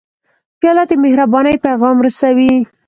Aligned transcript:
پیاله 0.59 0.83
د 0.89 0.91
مهربانۍ 1.03 1.55
پیغام 1.65 1.97
رسوي. 2.05 2.53